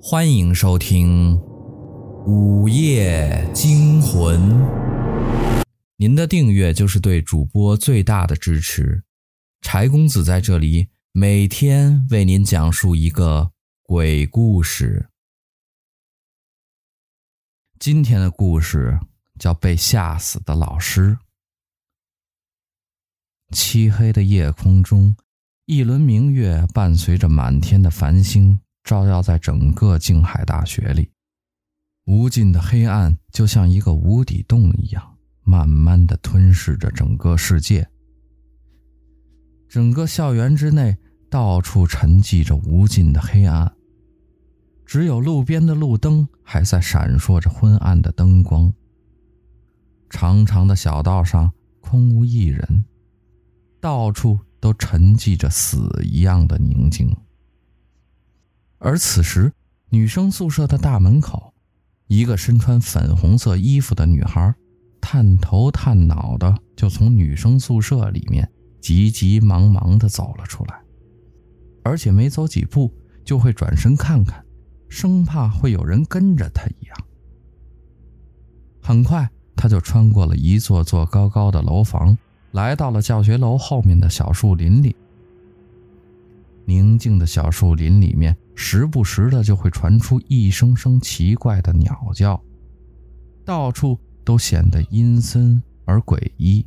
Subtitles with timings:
[0.00, 1.36] 欢迎收听
[2.24, 4.40] 《午夜惊魂》。
[5.96, 9.02] 您的订阅就是对主播最大的支持。
[9.60, 13.50] 柴公子在这里每天为您讲述一个
[13.82, 15.08] 鬼故事。
[17.80, 19.00] 今天的故事
[19.36, 21.18] 叫《被吓死的老师》。
[23.52, 25.16] 漆黑的夜空中，
[25.66, 28.60] 一轮明月伴随着满天的繁星。
[28.88, 31.10] 照耀在整个静海大学里，
[32.06, 37.86] 无尽的黑暗就像一个无底洞一样，慢慢的吞噬着整个世界。
[39.68, 40.96] 整个校园之内，
[41.28, 43.70] 到处沉寂着无尽的黑暗，
[44.86, 48.72] 只有路边的路灯还在闪烁着昏暗的灯光。
[50.08, 51.52] 长长的小道上
[51.82, 52.86] 空无一人，
[53.82, 57.14] 到处都沉寂着死一样的宁静。
[58.78, 59.52] 而此时，
[59.90, 61.52] 女生宿舍的大门口，
[62.06, 64.54] 一个身穿粉红色衣服的女孩，
[65.00, 68.48] 探头探脑的就从女生宿舍里面
[68.80, 70.80] 急急忙忙的走了出来，
[71.82, 72.92] 而且没走几步
[73.24, 74.44] 就会转身看看，
[74.88, 76.96] 生怕会有人跟着她一样。
[78.80, 82.16] 很快，她就穿过了一座座高高的楼房，
[82.52, 84.94] 来到了教学楼后面的小树林里。
[86.64, 92.42] 宁静的小树林里面，时不时的就会传出一声声奇怪的鸟叫，
[93.44, 96.66] 到处都显得阴森而诡异。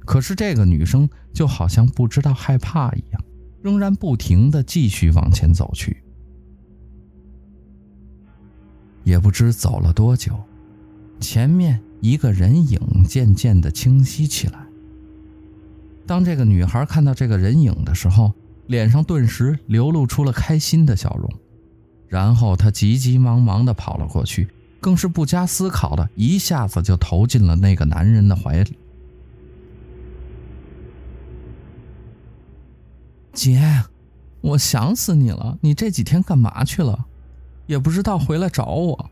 [0.00, 3.22] 可是这个女生就好像不知道害怕一样，
[3.60, 6.02] 仍然不停的继续往前走去。
[9.04, 10.40] 也不知走了多久，
[11.20, 14.66] 前面一个人影渐渐的清晰起来。
[16.06, 18.32] 当这个女孩看到这个人影的时候，
[18.68, 21.28] 脸上顿时流露出了开心的笑容，
[22.06, 24.48] 然后他急急忙忙地跑了过去，
[24.80, 28.78] 更是不加思考的一下子就投进了那个男人的怀里。
[33.32, 33.84] 姐，
[34.40, 35.58] 我想死你了！
[35.62, 37.06] 你这几天干嘛去了？
[37.66, 39.10] 也不知道回来找我，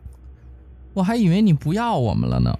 [0.93, 2.57] 我还以为你不要我们了呢。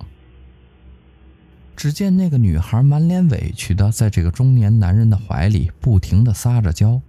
[1.78, 7.00] 只见那个女孩满脸委屈的在这个中年男人的怀里不停的撒着娇，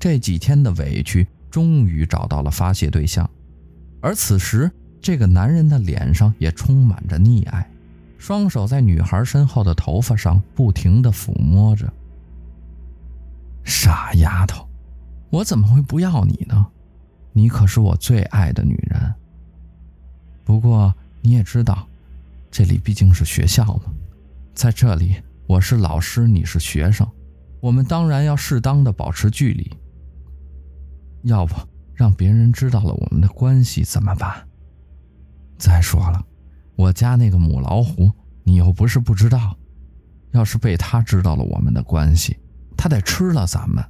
[0.00, 3.28] 这几天的委屈终于找到了发泄对象，
[4.00, 4.70] 而此时
[5.02, 7.70] 这个男人的脸上也充满着溺爱，
[8.16, 11.92] 双手在女孩身后的头发上不停的抚摸着。
[13.62, 14.66] 傻丫头，
[15.28, 16.66] 我怎么会不要你呢？
[17.34, 19.14] 你可是我最爱的女人。
[20.46, 21.86] 不过你也知道。
[22.50, 23.92] 这里毕竟是学校嘛，
[24.54, 25.16] 在这里
[25.46, 27.06] 我是老师，你是学生，
[27.60, 29.70] 我们当然要适当的保持距离。
[31.22, 31.54] 要不
[31.94, 34.46] 让别人知道了我们的关系怎么办？
[35.58, 36.24] 再说了，
[36.74, 38.10] 我家那个母老虎，
[38.44, 39.56] 你又不是不知道，
[40.32, 42.36] 要是被他知道了我们的关系，
[42.76, 43.84] 他得吃了咱们。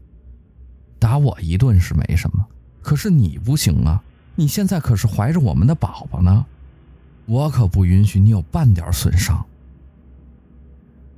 [0.99, 2.45] 打我一顿是没什么，
[2.83, 4.03] 可是你不行啊，
[4.35, 6.45] 你现在可是怀着我们的宝宝呢。
[7.28, 9.44] 我可不允许你有半点损伤。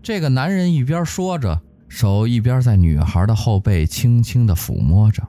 [0.02, 5.22] 这个男人一边说着，手一边在女孩的后背轻轻的抚摸着。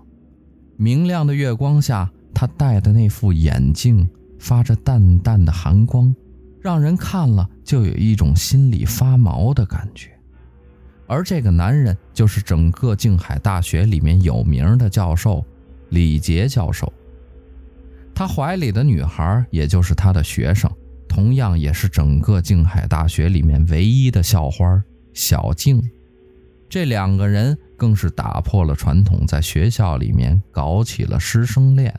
[0.77, 4.09] 明亮的月光下，他戴的那副眼镜
[4.39, 6.15] 发着淡淡的寒光，
[6.59, 10.09] 让人看了就有一种心里发毛的感觉。
[11.05, 15.45] 而这个男人就是整个静海大学里面有名的教授
[15.89, 16.91] 李杰教授。
[18.21, 20.71] 他怀里的女孩，也就是他的学生，
[21.09, 24.79] 同样也是整个静海大学里面唯一的校花
[25.11, 25.81] 小静。
[26.69, 31.91] 这两个人更是打破了传统，在学校里面搞起了师生恋。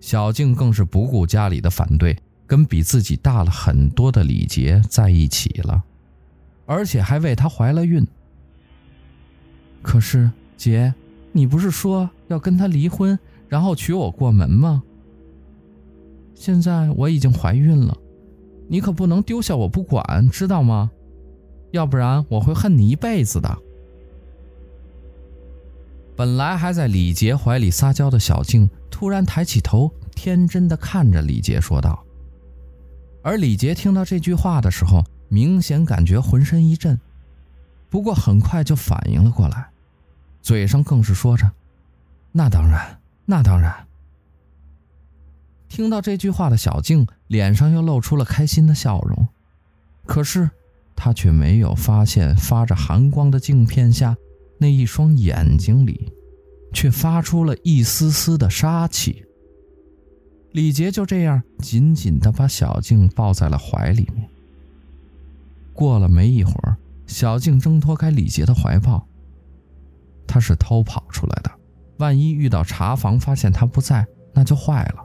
[0.00, 2.16] 小静更是不顾家里的反对，
[2.46, 5.82] 跟比自己大了很多的李杰在一起了，
[6.64, 8.06] 而且还为他怀了孕。
[9.82, 10.94] 可是，姐，
[11.32, 13.18] 你不是说要跟他离婚？
[13.48, 14.82] 然后娶我过门吗？
[16.34, 17.96] 现在我已经怀孕了，
[18.68, 20.90] 你可不能丢下我不管，知道吗？
[21.72, 23.58] 要不然我会恨你一辈子的。
[26.16, 32.04] 本来还在李杰怀里撒娇的小静，突然抬起头，天真的看着李杰说道。
[33.22, 36.98] 而李杰听到这句话的时候，明显感觉浑身一震，
[37.88, 39.68] 不过很快就反应了过来，
[40.40, 41.50] 嘴上更是说着
[42.32, 42.97] ：“那当然。”
[43.30, 43.86] 那当然。
[45.68, 49.28] 听到这句话的小静脸上又露出了开心的笑容，
[50.06, 50.50] 可是
[50.96, 54.16] 她却没有发现发着寒光的镜片下
[54.58, 56.10] 那一双眼睛里，
[56.72, 59.26] 却发出了一丝丝的杀气。
[60.52, 64.26] 李杰就这样紧紧地把小静抱在了怀里面。
[65.74, 69.06] 过了没一会儿，小静挣脱开李杰的怀抱。
[70.26, 71.57] 他是偷跑出来的，
[71.98, 75.04] 万一遇到查房发现他不在，那就坏了。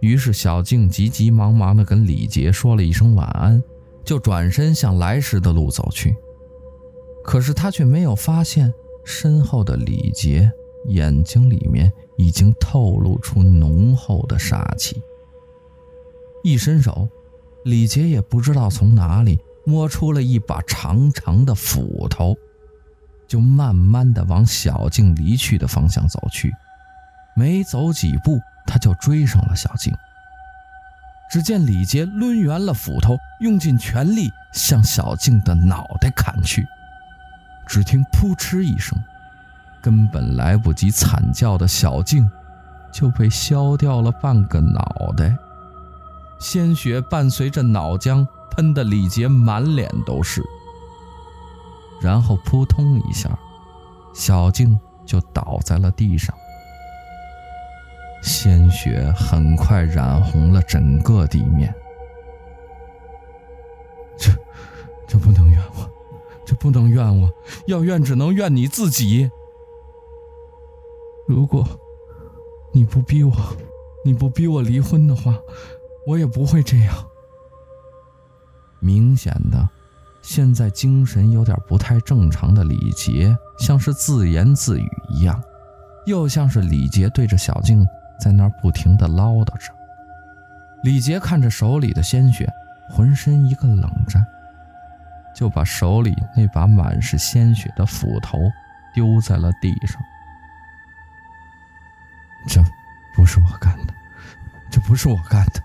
[0.00, 3.62] 于是小静急急忙忙地跟李杰说了一声晚安，
[4.04, 6.16] 就转身向来时的路走去。
[7.22, 8.72] 可是他却没有发现
[9.04, 10.50] 身后的李杰
[10.88, 15.02] 眼睛里面已经透露出浓厚的杀气。
[16.42, 17.06] 一伸手，
[17.64, 22.34] 李杰也不知道从哪里摸出了一把长长的斧头，
[23.30, 26.54] 就慢慢的往小静离去的方向走去。
[27.34, 28.40] 没走几步。
[28.66, 29.92] 他就追上了小静。
[31.28, 36.64] 只见李杰抡圆了斧头，用尽全力向小静的脑袋砍去。
[37.66, 38.96] 只听“扑哧”一声，
[39.80, 42.30] 根本来不及惨叫的小静
[42.92, 45.36] 就被削掉了半个脑袋，
[46.38, 50.40] 鲜血伴随着脑浆喷得李杰满脸都是。
[52.00, 53.38] 然后扑通一下，
[54.14, 56.34] 小静就倒在了地上。
[58.22, 61.74] 鲜血很快染红了整个地面。
[64.16, 64.30] 这，
[65.06, 65.90] 这不能怨我，
[66.44, 67.30] 这不能怨我，
[67.66, 69.30] 要怨只能怨你自己。
[71.26, 71.66] 如果
[72.72, 73.32] 你不逼我，
[74.04, 75.38] 你不逼我离婚的话，
[76.06, 76.94] 我也不会这样。
[78.80, 79.68] 明显的，
[80.32, 85.42] 现在精神有点不太正常的李杰，像是自言自语一样，
[86.06, 87.84] 又像是李杰对着小静。
[88.16, 89.74] 在那儿不停地唠叨着。
[90.84, 92.48] 李杰看着手里的鲜血，
[92.88, 94.24] 浑身一个冷战，
[95.34, 98.38] 就把手里那把满是鲜血的斧头
[98.94, 100.00] 丢在了地上。
[102.46, 102.62] 这
[103.16, 103.92] 不是我干的，
[104.70, 105.60] 这不是我干的，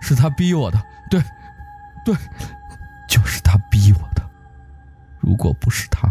[0.00, 0.82] 是他逼我的。
[1.08, 1.22] 对，
[2.04, 2.16] 对，
[3.06, 4.07] 就是他逼我。
[5.28, 6.10] 如果不是他，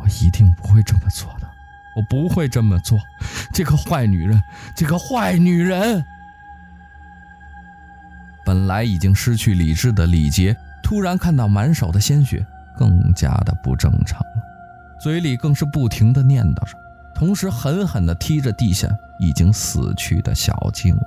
[0.00, 1.48] 我一定不会这么做的。
[1.94, 2.98] 我不会这么做，
[3.52, 4.42] 这个坏女人，
[4.74, 6.04] 这个坏女人！
[8.44, 12.44] 本来已经失去理智的李杰，突然看到满手的鲜血，
[12.76, 14.42] 更加的不正常了，
[15.00, 16.76] 嘴里更是不停的念叨着，
[17.14, 18.88] 同时狠狠的踢着地下
[19.20, 20.98] 已经死去的小静。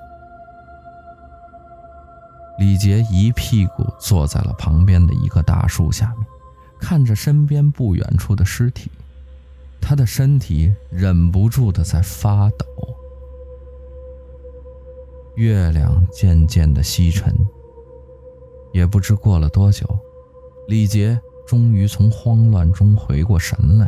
[2.57, 6.25] 李杰一屁股坐在了旁边的一棵大树下面，
[6.79, 8.91] 看着身边不远处的尸体。
[9.79, 12.65] 他的身体忍不住的在发抖。
[15.35, 17.33] 月亮渐渐的西沉，
[18.73, 19.87] 也不知过了多久，
[20.67, 23.87] 李杰终于从慌乱中回过神来。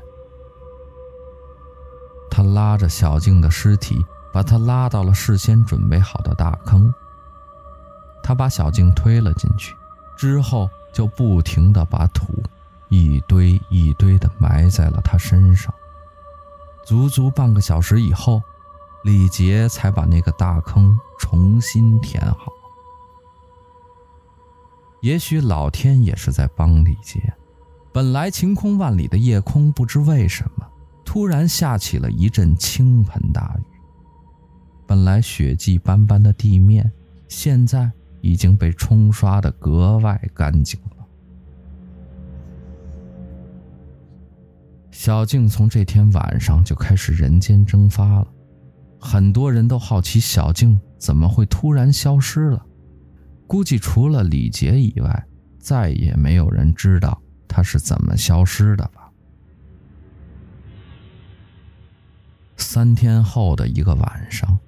[2.30, 3.96] 他拉着小静的尸体，
[4.32, 6.94] 把她拉到了事先准备好的大坑。
[8.24, 9.76] 他把小静推了进去，
[10.16, 12.28] 之后就不停的把土
[12.90, 15.74] 一堆一堆的埋在了他身上。
[16.86, 18.42] 足足半个小时以后，
[19.04, 22.52] 李杰才把那个大坑重新填好。
[25.02, 27.34] 也许老天也是在帮李杰。
[27.92, 30.68] 本来晴空万里的夜空，不知为什么
[31.06, 33.64] 突然下起了一阵倾盆大雨。
[34.86, 36.92] 本来血迹斑斑的地面，
[37.28, 37.92] 现在
[38.22, 40.80] 已经被冲刷的格外干净。
[44.92, 48.28] 小静从这天晚上就开始人间蒸发了，
[49.00, 52.66] 很多人都好奇小静怎么会突然消失了。
[53.48, 55.26] 估计除了李杰以外，
[55.60, 59.10] 再也没有人知道她是怎么消失的吧。
[62.58, 64.60] 三天后的一个晚上，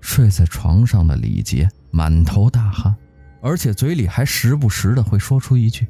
[0.00, 2.94] 睡在床上的李杰满头大汗，
[3.40, 5.88] 而且嘴里还时不时的会说出一句：“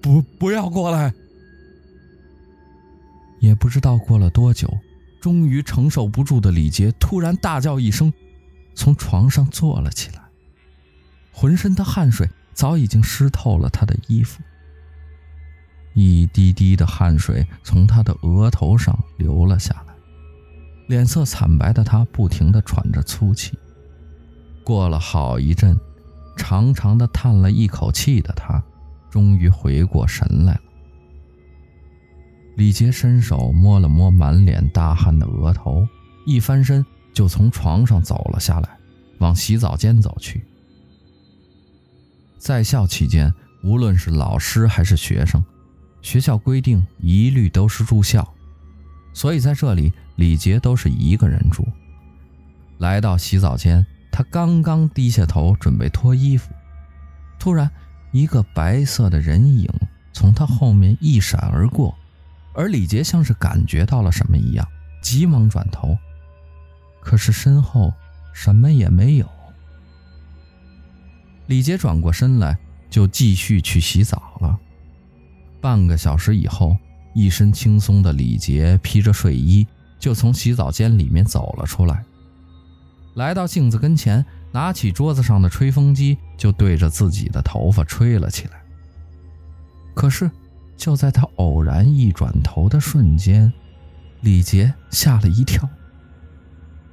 [0.00, 1.12] 不，不要过来！
[3.40, 4.68] 也不知道过了多久，
[5.20, 8.12] 终于承受不住的李杰突然大叫一声，
[8.74, 10.22] 从床上坐了起来，
[11.32, 14.42] 浑身的汗水早已经湿透了他的衣服，
[15.94, 19.94] 一滴滴的汗水从他的额头上流了下来，
[20.88, 23.58] 脸色惨白的他不停的喘着粗气。
[24.62, 25.78] 过了好一阵，
[26.36, 28.62] 长长的叹了一口气的他。
[29.10, 30.60] 终于回过神来了。
[32.56, 35.86] 李杰伸手摸了摸满脸大汗的额头，
[36.26, 38.68] 一翻身就从床上走了下来，
[39.18, 40.44] 往洗澡间走去。
[42.38, 45.42] 在校期间，无论是老师还是学生，
[46.02, 48.26] 学校规定一律都是住校，
[49.12, 51.66] 所以在这里李杰都是一个人住。
[52.78, 56.50] 来到洗澡间，他刚刚低下头准备脱衣服，
[57.38, 57.70] 突然
[58.12, 59.68] 一个白色的人影
[60.12, 61.96] 从他后面一闪而过，
[62.52, 64.66] 而李杰像是感觉到了什么一样，
[65.02, 65.96] 急忙转头，
[67.00, 67.92] 可是身后
[68.32, 69.28] 什么也没有。
[71.46, 74.58] 李杰转过身来，就继续去洗澡了。
[75.60, 76.76] 半个小时以后，
[77.14, 79.66] 一身轻松的李杰披着睡衣，
[79.98, 82.04] 就从洗澡间里面走了出来。
[83.20, 88.62] 来到镜子跟前，拿起桌子上的吹风机，就对着自己的头发吹了起来。
[89.92, 90.30] 可是，
[90.74, 93.52] 就在他偶然一转头的瞬间，
[94.22, 95.68] 李杰吓了一跳。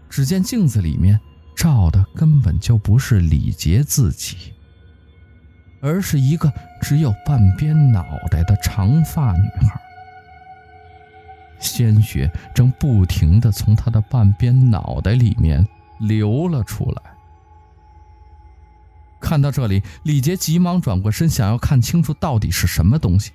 [0.10, 1.18] 只见镜子里面
[1.56, 4.54] 照的根本就不是李杰自己。
[5.80, 9.80] 而是一个只有半边脑袋的长发女孩，
[11.58, 15.66] 鲜血正不停地从她的半边脑袋里面
[16.00, 17.02] 流了出来。
[19.20, 23.32] 看到这里，李杰急忙转过身，想要看清楚到底是什么东西。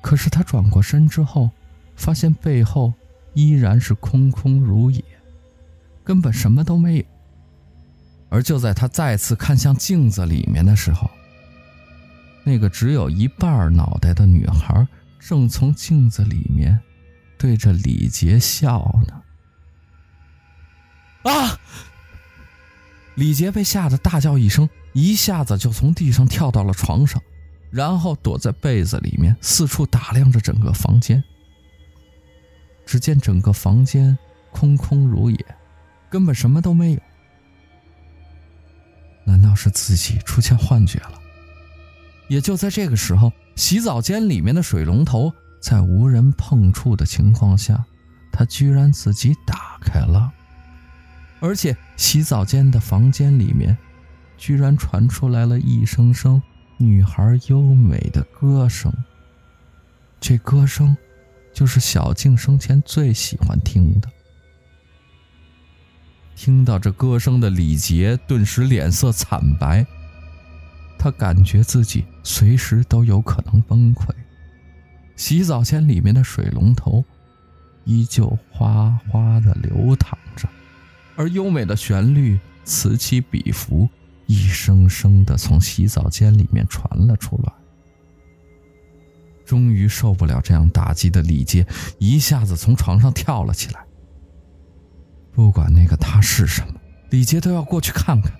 [0.00, 1.50] 可是他转过身之后，
[1.94, 2.92] 发现背后
[3.34, 5.04] 依然是空空如也，
[6.02, 7.04] 根本什么都没有。
[8.30, 11.10] 而就在他再次看向镜子里面的时候，
[12.44, 14.86] 那个只有一半脑袋的女孩
[15.18, 16.80] 正从镜子里面
[17.36, 19.22] 对着李杰笑呢。
[21.22, 21.58] 啊！
[23.16, 27.20] 李杰被吓得大叫一声，一下子就从地上跳到了床上，
[27.70, 31.22] 然后躲在被子里面四处打量着整个房间。
[32.86, 34.16] 只见整个房间
[34.50, 35.46] 空空如也，
[36.08, 37.00] 根本什么都没有。
[39.24, 41.20] 难道是自己出现幻觉了？
[42.28, 47.84] 也就在这个时候，洗澡间里面的水龙头在无人碰触的情况下，
[48.30, 50.32] 它居然自己打开了，
[51.40, 53.76] 而且洗澡间的房间里面，
[54.36, 56.42] 居然传出来了一声声
[56.76, 58.92] 女孩优美的歌声。
[60.20, 60.96] 这歌声，
[61.52, 64.08] 就是小静生前最喜欢听的。
[66.34, 69.86] 听到这歌声的李杰顿时脸色惨白，
[70.98, 74.08] 他感觉自己随时都有可能崩溃。
[75.16, 77.04] 洗澡间里面的水龙头
[77.84, 80.18] 依旧哗哗的流淌，
[81.18, 83.88] 而优美的旋律此起彼伏，
[84.26, 87.52] 一声声的从洗澡间里面传了出来。
[89.44, 91.66] 终于受不了这样打击的李杰，
[91.98, 93.84] 一下子从床上跳了起来。
[95.32, 96.74] 不管那个他是什么，
[97.10, 98.32] 李杰都要过去看看。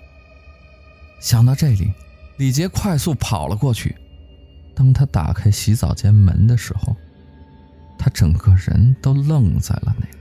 [1.19, 1.91] 想到这里，
[2.37, 3.93] 李杰快速跑了过去。
[4.73, 6.95] 当他打开洗澡间门的时候，
[7.97, 10.11] 他整个人都愣在了那里，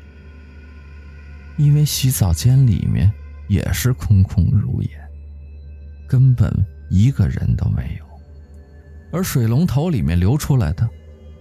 [1.59, 3.13] 因为洗澡间里面
[3.49, 4.89] 也是空空如也，
[6.09, 6.51] 根本
[6.89, 8.05] 一个人都没有。
[9.13, 10.89] 而水龙头里面流出来的，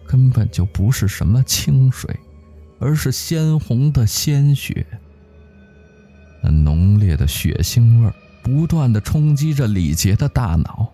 [0.07, 2.13] 根本就不是什么清水，
[2.79, 4.85] 而是鲜红的鲜血。
[6.41, 10.91] 那浓烈的血腥味不断的冲击着李杰的大脑。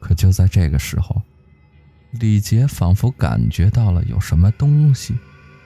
[0.00, 1.20] 可就在这个时候，
[2.12, 5.14] 李杰仿佛感觉到了有什么东西，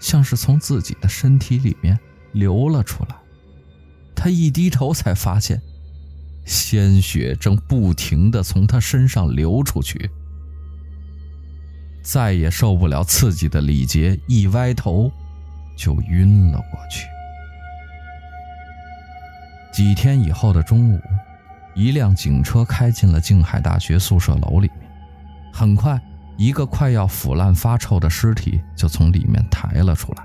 [0.06, 1.98] 像是从自己的身体里面
[2.30, 3.16] 流了出来。
[4.14, 5.60] 他一低头才发现，
[6.44, 10.08] 鲜血正不停的从他身上流出去。
[12.04, 15.10] 再也受不了刺激的李杰一歪头，
[15.76, 17.08] 就晕了过去。
[19.72, 21.00] 几天以后的中午，
[21.74, 24.88] 一辆警车开进了静海大学宿舍楼里面。
[25.52, 26.00] 很快，
[26.36, 30.24] 一个快要腐烂发臭的尸体就从里面抬了出来。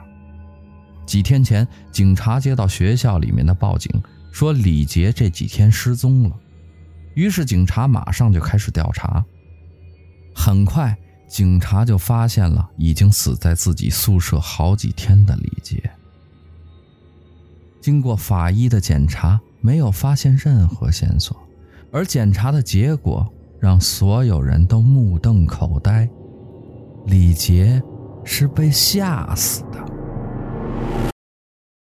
[1.05, 3.91] 几天前，警察接到学校里面的报警，
[4.31, 6.35] 说李杰这几天失踪了。
[7.15, 9.23] 于是，警察马上就开始调查。
[10.33, 15.91] 很快，警察就发现了已经死在自己宿舍好几天的李杰。
[17.81, 21.35] 经过法医的检查，没有发现任何线索，
[21.91, 23.27] 而检查的结果
[23.61, 26.09] 让所有人都目瞪口呆：
[27.05, 27.79] 李杰
[28.23, 29.80] 是被吓死的。